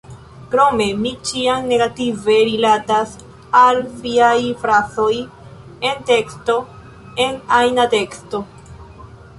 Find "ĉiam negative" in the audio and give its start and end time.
1.31-2.37